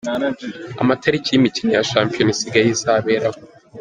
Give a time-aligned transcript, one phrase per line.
[0.81, 3.37] Amatariki imikino ya shampiyona isigaye izaberaho.